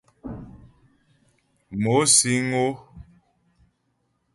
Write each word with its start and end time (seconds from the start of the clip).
Mo 1.81 1.95
síŋ 2.15 2.49
ó. 2.65 2.67